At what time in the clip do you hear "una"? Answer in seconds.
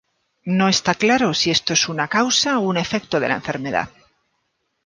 1.87-2.07